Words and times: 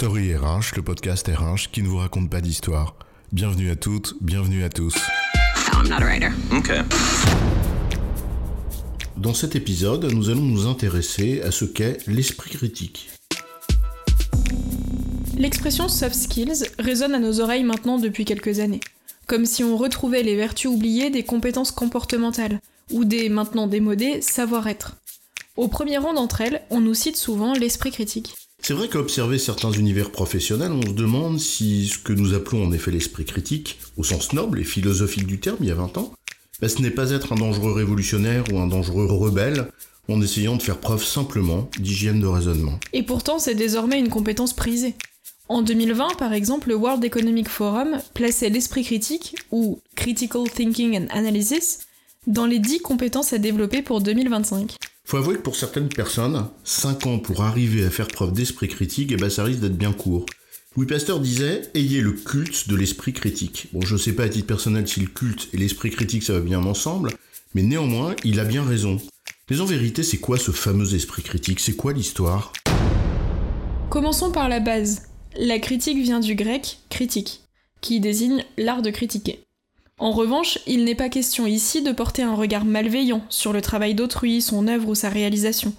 Story 0.00 0.34
RH, 0.34 0.76
le 0.76 0.82
podcast 0.82 1.28
RH 1.28 1.70
qui 1.70 1.82
ne 1.82 1.88
vous 1.88 1.98
raconte 1.98 2.30
pas 2.30 2.40
d'histoire. 2.40 2.96
Bienvenue 3.32 3.70
à 3.70 3.76
toutes, 3.76 4.14
bienvenue 4.22 4.64
à 4.64 4.70
tous. 4.70 4.94
I'm 5.74 5.90
not 5.90 5.96
a 5.96 6.06
writer. 6.06 6.30
Okay. 6.50 6.80
Dans 9.18 9.34
cet 9.34 9.56
épisode, 9.56 10.06
nous 10.06 10.30
allons 10.30 10.40
nous 10.40 10.66
intéresser 10.66 11.42
à 11.42 11.50
ce 11.50 11.66
qu'est 11.66 11.98
l'esprit 12.06 12.48
critique. 12.48 13.10
L'expression 15.36 15.86
soft 15.86 16.14
skills 16.14 16.64
résonne 16.78 17.14
à 17.14 17.18
nos 17.18 17.40
oreilles 17.40 17.64
maintenant 17.64 17.98
depuis 17.98 18.24
quelques 18.24 18.60
années, 18.60 18.80
comme 19.26 19.44
si 19.44 19.64
on 19.64 19.76
retrouvait 19.76 20.22
les 20.22 20.34
vertus 20.34 20.70
oubliées 20.70 21.10
des 21.10 21.24
compétences 21.24 21.72
comportementales, 21.72 22.60
ou 22.90 23.04
des 23.04 23.28
maintenant 23.28 23.66
démodés 23.66 24.22
savoir-être. 24.22 24.96
Au 25.58 25.68
premier 25.68 25.98
rang 25.98 26.14
d'entre 26.14 26.40
elles, 26.40 26.62
on 26.70 26.80
nous 26.80 26.94
cite 26.94 27.18
souvent 27.18 27.52
l'esprit 27.52 27.90
critique. 27.90 28.34
C'est 28.62 28.74
vrai 28.74 28.88
qu'à 28.88 28.98
observer 28.98 29.38
certains 29.38 29.72
univers 29.72 30.10
professionnels, 30.10 30.72
on 30.72 30.82
se 30.82 30.92
demande 30.92 31.40
si 31.40 31.88
ce 31.88 31.98
que 31.98 32.12
nous 32.12 32.34
appelons 32.34 32.64
en 32.64 32.72
effet 32.72 32.90
l'esprit 32.90 33.24
critique, 33.24 33.78
au 33.96 34.04
sens 34.04 34.32
noble 34.32 34.60
et 34.60 34.64
philosophique 34.64 35.26
du 35.26 35.40
terme 35.40 35.56
il 35.60 35.68
y 35.68 35.70
a 35.70 35.74
20 35.74 35.98
ans, 35.98 36.12
bah, 36.60 36.68
ce 36.68 36.82
n'est 36.82 36.90
pas 36.90 37.10
être 37.10 37.32
un 37.32 37.36
dangereux 37.36 37.72
révolutionnaire 37.72 38.44
ou 38.52 38.58
un 38.58 38.66
dangereux 38.66 39.06
rebelle 39.06 39.68
en 40.08 40.20
essayant 40.20 40.56
de 40.56 40.62
faire 40.62 40.78
preuve 40.78 41.04
simplement 41.04 41.70
d'hygiène 41.78 42.20
de 42.20 42.26
raisonnement. 42.26 42.78
Et 42.92 43.02
pourtant, 43.02 43.38
c'est 43.38 43.54
désormais 43.54 43.98
une 43.98 44.08
compétence 44.08 44.52
prisée. 44.52 44.94
En 45.48 45.62
2020, 45.62 46.16
par 46.16 46.32
exemple, 46.32 46.68
le 46.68 46.76
World 46.76 47.04
Economic 47.04 47.48
Forum 47.48 47.98
plaçait 48.14 48.50
l'esprit 48.50 48.84
critique, 48.84 49.36
ou 49.50 49.80
Critical 49.96 50.48
Thinking 50.48 50.96
and 50.96 51.06
Analysis, 51.10 51.80
dans 52.26 52.46
les 52.46 52.58
10 52.58 52.80
compétences 52.80 53.32
à 53.32 53.38
développer 53.38 53.82
pour 53.82 54.00
2025. 54.00 54.76
Faut 55.10 55.16
avouer 55.16 55.34
que 55.34 55.42
pour 55.42 55.56
certaines 55.56 55.88
personnes, 55.88 56.46
5 56.62 57.06
ans 57.08 57.18
pour 57.18 57.42
arriver 57.42 57.84
à 57.84 57.90
faire 57.90 58.06
preuve 58.06 58.32
d'esprit 58.32 58.68
critique, 58.68 59.10
eh 59.10 59.16
ben 59.16 59.28
ça 59.28 59.42
risque 59.42 59.58
d'être 59.58 59.76
bien 59.76 59.92
court. 59.92 60.24
Louis 60.76 60.86
Pasteur 60.86 61.18
disait 61.18 61.62
Ayez 61.74 62.00
le 62.00 62.12
culte 62.12 62.68
de 62.68 62.76
l'esprit 62.76 63.12
critique. 63.12 63.66
Bon, 63.72 63.80
je 63.80 63.96
sais 63.96 64.12
pas 64.12 64.22
à 64.22 64.28
titre 64.28 64.46
personnel 64.46 64.86
si 64.86 65.00
le 65.00 65.08
culte 65.08 65.48
et 65.52 65.56
l'esprit 65.56 65.90
critique 65.90 66.22
ça 66.22 66.34
va 66.34 66.38
bien 66.38 66.62
ensemble, 66.62 67.10
mais 67.56 67.62
néanmoins, 67.64 68.14
il 68.22 68.38
a 68.38 68.44
bien 68.44 68.62
raison. 68.62 68.98
Mais 69.50 69.60
en 69.60 69.64
vérité, 69.64 70.04
c'est 70.04 70.18
quoi 70.18 70.38
ce 70.38 70.52
fameux 70.52 70.94
esprit 70.94 71.22
critique? 71.22 71.58
C'est 71.58 71.74
quoi 71.74 71.92
l'histoire? 71.92 72.52
Commençons 73.90 74.30
par 74.30 74.48
la 74.48 74.60
base. 74.60 75.08
La 75.36 75.58
critique 75.58 75.98
vient 75.98 76.20
du 76.20 76.36
grec 76.36 76.78
critique, 76.88 77.40
qui 77.80 77.98
désigne 77.98 78.44
l'art 78.56 78.82
de 78.82 78.90
critiquer. 78.90 79.40
En 80.00 80.12
revanche, 80.12 80.58
il 80.66 80.84
n'est 80.84 80.94
pas 80.94 81.10
question 81.10 81.46
ici 81.46 81.82
de 81.82 81.92
porter 81.92 82.22
un 82.22 82.34
regard 82.34 82.64
malveillant 82.64 83.22
sur 83.28 83.52
le 83.52 83.60
travail 83.60 83.94
d'autrui, 83.94 84.40
son 84.40 84.66
œuvre 84.66 84.88
ou 84.88 84.94
sa 84.94 85.10
réalisation. 85.10 85.74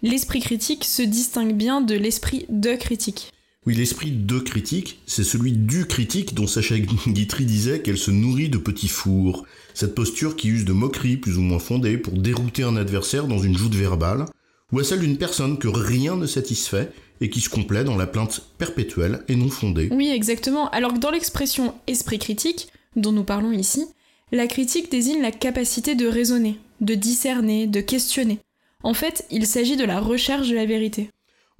L'esprit 0.00 0.40
critique 0.40 0.84
se 0.84 1.02
distingue 1.02 1.54
bien 1.54 1.82
de 1.82 1.94
l'esprit 1.94 2.46
de 2.48 2.74
critique. 2.74 3.32
Oui, 3.66 3.74
l'esprit 3.74 4.12
de 4.12 4.38
critique, 4.38 5.00
c'est 5.06 5.24
celui 5.24 5.52
du 5.52 5.84
critique 5.84 6.34
dont 6.34 6.46
Sacha 6.46 6.78
Guitry 6.78 7.44
disait 7.44 7.80
qu'elle 7.80 7.98
se 7.98 8.10
nourrit 8.10 8.48
de 8.48 8.56
petits 8.56 8.88
fours. 8.88 9.44
Cette 9.74 9.94
posture 9.94 10.36
qui 10.36 10.48
use 10.48 10.64
de 10.64 10.72
moqueries 10.72 11.18
plus 11.18 11.36
ou 11.36 11.42
moins 11.42 11.58
fondées 11.58 11.98
pour 11.98 12.14
dérouter 12.14 12.62
un 12.62 12.76
adversaire 12.76 13.26
dans 13.26 13.38
une 13.38 13.58
joute 13.58 13.74
verbale, 13.74 14.24
ou 14.72 14.78
à 14.78 14.84
celle 14.84 15.00
d'une 15.00 15.18
personne 15.18 15.58
que 15.58 15.68
rien 15.68 16.16
ne 16.16 16.26
satisfait 16.26 16.92
et 17.20 17.28
qui 17.28 17.42
se 17.42 17.50
complaît 17.50 17.84
dans 17.84 17.96
la 17.96 18.06
plainte 18.06 18.40
perpétuelle 18.56 19.22
et 19.28 19.36
non 19.36 19.50
fondée. 19.50 19.90
Oui, 19.92 20.08
exactement. 20.08 20.70
Alors 20.70 20.94
que 20.94 20.98
dans 20.98 21.10
l'expression 21.10 21.74
esprit 21.86 22.18
critique, 22.18 22.68
dont 22.96 23.12
nous 23.12 23.24
parlons 23.24 23.52
ici, 23.52 23.86
la 24.32 24.46
critique 24.46 24.90
désigne 24.90 25.22
la 25.22 25.30
capacité 25.30 25.94
de 25.94 26.06
raisonner, 26.06 26.58
de 26.80 26.94
discerner, 26.94 27.66
de 27.66 27.80
questionner. 27.80 28.40
En 28.82 28.94
fait, 28.94 29.24
il 29.30 29.46
s'agit 29.46 29.76
de 29.76 29.84
la 29.84 30.00
recherche 30.00 30.48
de 30.48 30.54
la 30.54 30.66
vérité. 30.66 31.10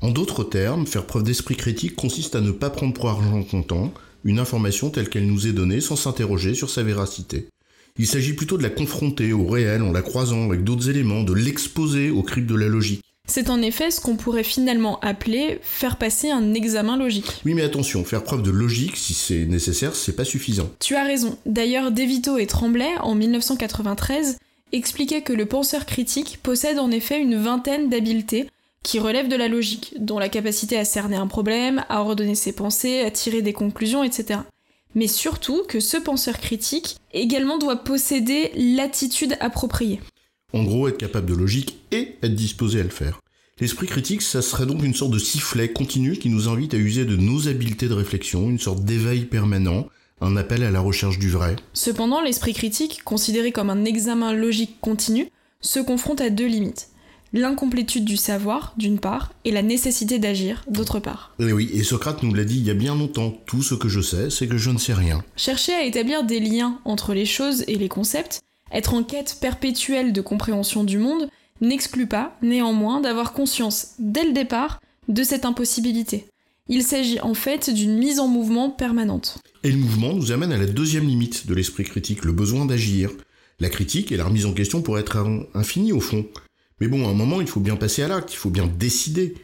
En 0.03 0.11
d'autres 0.11 0.45
termes, 0.45 0.87
faire 0.87 1.07
preuve 1.07 1.23
d'esprit 1.23 1.57
critique 1.57 1.97
consiste 1.97 2.35
à 2.35 2.41
ne 2.41 2.51
pas 2.51 2.71
prendre 2.71 2.93
pour 2.93 3.09
argent 3.09 3.43
comptant 3.45 3.95
une 4.25 4.39
information 4.39 4.91
telle 4.91 5.09
qu'elle 5.09 5.27
nous 5.27 5.47
est 5.47 5.53
donnée 5.53 5.81
sans 5.81 5.97
s'interroger 5.97 6.55
sur 6.55 6.69
sa 6.69 6.83
véracité. 6.83 7.49
Il 7.99 8.07
s'agit 8.07 8.35
plutôt 8.35 8.59
de 8.59 8.63
la 8.63 8.69
confronter 8.69 9.33
au 9.33 9.47
réel 9.47 9.83
en 9.83 9.93
la 9.93 10.03
croisant 10.03 10.45
avec 10.45 10.65
d'autres 10.65 10.91
éléments, 10.91 11.23
de 11.23 11.33
l'exposer 11.33 12.11
au 12.11 12.23
crible 12.23 12.47
de 12.47 12.57
la 12.57 12.67
logique. 12.67 13.03
C'est 13.27 13.51
en 13.51 13.61
effet 13.61 13.91
ce 13.91 14.01
qu'on 14.01 14.17
pourrait 14.17 14.45
finalement 14.45 15.01
appeler 15.01 15.59
faire 15.63 15.97
passer 15.97 16.31
un 16.31 16.55
examen 16.55 16.97
logique. 16.97 17.41
Oui, 17.45 17.55
mais 17.55 17.63
attention, 17.63 18.05
faire 18.05 18.23
preuve 18.23 18.43
de 18.43 18.51
logique, 18.51 18.97
si 18.97 19.15
c'est 19.15 19.47
nécessaire, 19.47 19.97
c'est 19.97 20.15
pas 20.15 20.25
suffisant. 20.25 20.71
Tu 20.81 20.95
as 20.95 21.05
raison. 21.05 21.37
D'ailleurs, 21.45 21.91
Devito 21.91 22.39
et 22.39 22.47
Tremblay, 22.47 22.91
en 23.01 23.15
1993, 23.15 24.39
expliquaient 24.73 25.23
que 25.23 25.33
le 25.33 25.47
penseur 25.47 25.87
critique 25.87 26.39
possède 26.43 26.79
en 26.79 26.91
effet 26.91 27.21
une 27.21 27.37
vingtaine 27.37 27.89
d'habiletés 27.89 28.49
qui 28.83 29.01
relèvent 29.01 29.29
de 29.29 29.37
la 29.37 29.49
logique, 29.49 29.95
dont 29.99 30.21
la 30.21 30.29
capacité 30.29 30.79
à 30.79 30.85
cerner 30.85 31.17
un 31.17 31.27
problème, 31.27 31.85
à 31.89 32.03
ordonner 32.03 32.37
ses 32.37 32.53
pensées, 32.53 33.01
à 33.01 33.11
tirer 33.11 33.43
des 33.43 33.53
conclusions, 33.53 34.05
etc. 34.05 34.41
Mais 34.95 35.09
surtout 35.09 35.63
que 35.69 35.81
ce 35.81 35.97
penseur 35.97 36.39
critique 36.39 36.97
également 37.13 37.59
doit 37.59 37.83
posséder 37.83 38.53
l'attitude 38.55 39.37
appropriée. 39.41 40.01
En 40.53 40.63
gros, 40.63 40.89
être 40.89 40.99
capable 40.99 41.29
de 41.29 41.35
logique 41.35 41.79
et 41.93 42.17
être 42.23 42.35
disposé 42.35 42.81
à 42.81 42.85
le 42.85 42.89
faire. 42.89 43.21
L'esprit 43.59 43.87
critique, 43.87 44.23
ça 44.23 44.43
serait 44.43 44.67
donc 44.67 44.85
une 44.85 44.95
sorte 44.95 45.13
de 45.13 45.19
sifflet 45.19 45.73
continu 45.73 46.19
qui 46.19 46.29
nous 46.29 46.49
invite 46.49 46.75
à 46.75 46.77
user 46.77 47.05
de 47.05 47.17
nos 47.17 47.49
habiletés 47.49 47.89
de 47.89 47.95
réflexion, 47.95 48.51
une 48.51 48.59
sorte 48.59 48.85
d'éveil 48.85 49.25
permanent, 49.25 49.89
un 50.21 50.37
appel 50.37 50.63
à 50.63 50.71
la 50.71 50.81
recherche 50.81 51.19
du 51.19 51.31
vrai. 51.31 51.57
Cependant, 51.73 52.21
l'esprit 52.21 52.53
critique, 52.53 53.03
considéré 53.03 53.53
comme 53.53 53.71
un 53.71 53.85
examen 53.85 54.35
logique 54.35 54.77
continu, 54.81 55.31
se 55.61 55.81
confronte 55.81 56.21
à 56.21 56.31
deux 56.31 56.47
limites. 56.47 56.91
L'incomplétude 57.33 58.05
du 58.05 58.17
savoir, 58.17 58.73
d'une 58.77 58.99
part, 58.99 59.33
et 59.45 59.51
la 59.51 59.63
nécessité 59.63 60.19
d'agir, 60.19 60.65
d'autre 60.69 61.01
part. 61.01 61.35
Et 61.39 61.53
oui, 61.53 61.71
et 61.73 61.83
Socrate 61.83 62.23
nous 62.23 62.33
l'a 62.33 62.45
dit 62.45 62.59
il 62.59 62.65
y 62.65 62.71
a 62.71 62.75
bien 62.75 62.95
longtemps, 62.95 63.35
tout 63.47 63.63
ce 63.63 63.75
que 63.75 63.89
je 63.89 64.01
sais, 64.01 64.31
c'est 64.31 64.47
que 64.47 64.57
je 64.57 64.71
ne 64.71 64.79
sais 64.79 64.95
rien. 64.95 65.25
Chercher 65.35 65.73
à 65.73 65.85
établir 65.85 66.25
des 66.25 66.41
liens 66.41 66.79
entre 66.85 67.15
les 67.15 67.27
choses 67.27 67.65
et 67.67 67.77
les 67.77 67.89
concepts, 67.89 68.41
être 68.73 68.95
en 68.95 69.03
quête 69.03 69.39
perpétuelle 69.41 70.13
de 70.13 70.21
compréhension 70.21 70.85
du 70.85 70.99
monde, 70.99 71.29
n'exclut 71.61 72.07
pas, 72.07 72.37
néanmoins, 72.43 73.01
d'avoir 73.01 73.33
conscience, 73.33 73.95
dès 73.99 74.25
le 74.25 74.33
départ, 74.33 74.81
de 75.09 75.23
cette 75.23 75.45
impossibilité. 75.45 76.27
Il 76.69 76.83
s'agit 76.83 77.21
en 77.21 77.35
fait 77.35 77.71
d'une 77.71 77.97
mise 77.97 78.19
en 78.19 78.27
mouvement 78.27 78.71
permanente. 78.71 79.39
Et 79.63 79.71
le 79.71 79.79
mouvement 79.79 80.13
nous 80.13 80.33
amène 80.33 80.53
à 80.53 80.59
la 80.59 80.67
deuxième 80.67 81.07
limite 81.07 81.47
de 81.47 81.55
l'esprit 81.55 81.85
critique, 81.85 82.25
le 82.25 82.33
besoin 82.33 82.67
d'agir. 82.67 83.11
La 83.61 83.69
critique 83.69 84.11
et 84.11 84.17
la 84.17 84.25
remise 84.25 84.47
en 84.47 84.53
question 84.53 84.83
pourraient 84.83 85.03
être 85.03 85.25
infinies 85.55 85.93
au 85.93 86.01
fond. 86.01 86.27
Mais 86.81 86.89
bon, 86.89 87.07
à 87.07 87.11
un 87.11 87.15
moment, 87.15 87.41
il 87.41 87.47
faut 87.47 87.61
bien 87.61 87.77
passer 87.77 88.03
à 88.03 88.09
l'acte, 88.09 88.33
il 88.33 88.37
faut 88.37 88.51
bien 88.51 88.67
décider. 88.67 89.35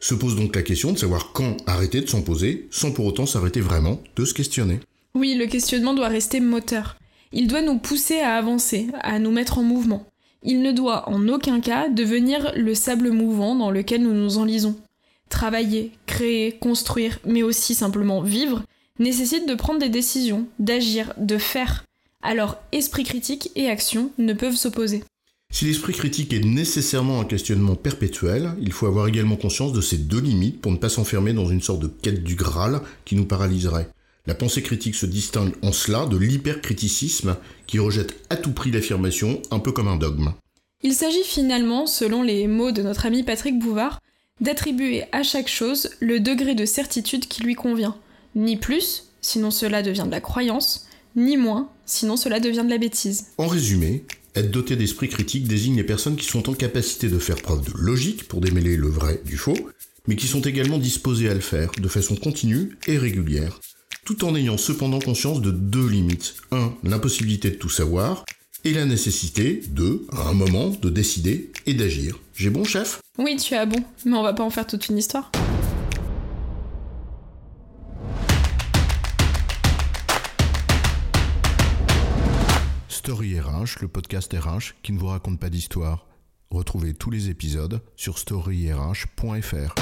Se 0.00 0.14
pose 0.14 0.34
donc 0.34 0.56
la 0.56 0.62
question 0.62 0.92
de 0.92 0.98
savoir 0.98 1.32
quand 1.32 1.56
arrêter 1.66 2.00
de 2.00 2.08
s'en 2.08 2.22
poser, 2.22 2.66
sans 2.70 2.90
pour 2.90 3.06
autant 3.06 3.26
s'arrêter 3.26 3.60
vraiment 3.60 4.02
de 4.16 4.24
se 4.24 4.34
questionner. 4.34 4.80
Oui, 5.14 5.34
le 5.34 5.46
questionnement 5.46 5.94
doit 5.94 6.08
rester 6.08 6.40
moteur. 6.40 6.96
Il 7.32 7.46
doit 7.46 7.62
nous 7.62 7.78
pousser 7.78 8.20
à 8.20 8.36
avancer, 8.36 8.88
à 9.00 9.18
nous 9.18 9.30
mettre 9.30 9.58
en 9.58 9.62
mouvement. 9.62 10.06
Il 10.42 10.62
ne 10.62 10.72
doit 10.72 11.08
en 11.08 11.28
aucun 11.28 11.60
cas 11.60 11.88
devenir 11.88 12.52
le 12.56 12.74
sable 12.74 13.10
mouvant 13.10 13.54
dans 13.54 13.70
lequel 13.70 14.02
nous 14.02 14.12
nous 14.12 14.38
enlisons. 14.38 14.76
Travailler, 15.28 15.92
créer, 16.06 16.52
construire, 16.52 17.18
mais 17.24 17.42
aussi 17.42 17.74
simplement 17.74 18.22
vivre, 18.22 18.62
nécessite 18.98 19.48
de 19.48 19.54
prendre 19.54 19.80
des 19.80 19.88
décisions, 19.88 20.46
d'agir, 20.58 21.14
de 21.16 21.38
faire. 21.38 21.84
Alors 22.22 22.58
esprit 22.72 23.04
critique 23.04 23.50
et 23.56 23.68
action 23.68 24.10
ne 24.18 24.32
peuvent 24.32 24.56
s'opposer. 24.56 25.02
Si 25.50 25.66
l'esprit 25.66 25.92
critique 25.92 26.32
est 26.32 26.44
nécessairement 26.44 27.20
un 27.20 27.24
questionnement 27.24 27.74
perpétuel, 27.74 28.52
il 28.60 28.72
faut 28.72 28.86
avoir 28.86 29.06
également 29.06 29.36
conscience 29.36 29.72
de 29.72 29.80
ces 29.80 29.98
deux 29.98 30.20
limites 30.20 30.60
pour 30.60 30.72
ne 30.72 30.78
pas 30.78 30.88
s'enfermer 30.88 31.34
dans 31.34 31.46
une 31.46 31.60
sorte 31.60 31.80
de 31.80 31.88
quête 31.88 32.24
du 32.24 32.36
Graal 32.36 32.80
qui 33.04 33.16
nous 33.16 33.26
paralyserait. 33.26 33.88
La 34.26 34.34
pensée 34.34 34.62
critique 34.62 34.94
se 34.94 35.06
distingue 35.06 35.52
en 35.62 35.72
cela 35.72 36.06
de 36.06 36.16
l'hypercriticisme 36.16 37.36
qui 37.66 37.80
rejette 37.80 38.14
à 38.30 38.36
tout 38.36 38.52
prix 38.52 38.70
l'affirmation, 38.70 39.42
un 39.50 39.58
peu 39.58 39.72
comme 39.72 39.88
un 39.88 39.96
dogme. 39.96 40.32
Il 40.82 40.94
s'agit 40.94 41.24
finalement, 41.24 41.86
selon 41.86 42.22
les 42.22 42.46
mots 42.46 42.70
de 42.70 42.82
notre 42.82 43.06
ami 43.06 43.24
Patrick 43.24 43.58
Bouvard, 43.58 44.00
d'attribuer 44.40 45.04
à 45.12 45.22
chaque 45.22 45.48
chose 45.48 45.90
le 46.00 46.20
degré 46.20 46.54
de 46.54 46.66
certitude 46.66 47.26
qui 47.26 47.42
lui 47.42 47.54
convient. 47.54 47.96
Ni 48.36 48.56
plus, 48.56 49.08
sinon 49.20 49.50
cela 49.50 49.82
devient 49.82 50.04
de 50.06 50.12
la 50.12 50.20
croyance, 50.20 50.86
ni 51.16 51.36
moins, 51.36 51.68
sinon 51.84 52.16
cela 52.16 52.40
devient 52.40 52.64
de 52.64 52.70
la 52.70 52.78
bêtise. 52.78 53.26
En 53.38 53.48
résumé, 53.48 54.04
être 54.34 54.50
doté 54.50 54.76
d'esprit 54.76 55.08
critique 55.08 55.46
désigne 55.48 55.76
les 55.76 55.84
personnes 55.84 56.16
qui 56.16 56.26
sont 56.26 56.48
en 56.48 56.54
capacité 56.54 57.08
de 57.08 57.18
faire 57.18 57.42
preuve 57.42 57.64
de 57.64 57.72
logique 57.76 58.28
pour 58.28 58.40
démêler 58.40 58.76
le 58.76 58.88
vrai 58.88 59.20
du 59.24 59.36
faux, 59.36 59.58
mais 60.06 60.16
qui 60.16 60.26
sont 60.26 60.40
également 60.40 60.78
disposées 60.78 61.28
à 61.28 61.34
le 61.34 61.40
faire 61.40 61.70
de 61.78 61.88
façon 61.88 62.16
continue 62.16 62.76
et 62.86 62.98
régulière, 62.98 63.60
tout 64.14 64.26
en 64.26 64.34
ayant 64.36 64.58
cependant 64.58 64.98
conscience 64.98 65.40
de 65.40 65.50
deux 65.50 65.86
limites. 65.86 66.34
Un, 66.50 66.74
l'impossibilité 66.84 67.50
de 67.50 67.56
tout 67.56 67.70
savoir, 67.70 68.24
et 68.64 68.72
la 68.72 68.84
nécessité 68.84 69.62
de, 69.70 70.04
à 70.12 70.28
un 70.28 70.34
moment, 70.34 70.68
de 70.68 70.90
décider 70.90 71.50
et 71.64 71.72
d'agir. 71.72 72.18
J'ai 72.34 72.50
bon, 72.50 72.62
chef? 72.64 73.00
Oui, 73.18 73.36
tu 73.36 73.54
as 73.54 73.64
bon, 73.64 73.82
mais 74.04 74.16
on 74.16 74.22
va 74.22 74.34
pas 74.34 74.44
en 74.44 74.50
faire 74.50 74.66
toute 74.66 74.88
une 74.88 74.98
histoire. 74.98 75.32
Story 82.88 83.40
RH, 83.40 83.80
le 83.80 83.88
podcast 83.88 84.32
RH 84.32 84.74
qui 84.82 84.92
ne 84.92 84.98
vous 84.98 85.06
raconte 85.06 85.40
pas 85.40 85.48
d'histoire. 85.48 86.06
Retrouvez 86.50 86.92
tous 86.92 87.10
les 87.10 87.30
épisodes 87.30 87.80
sur 87.96 88.18
storyrh.fr. 88.18 89.74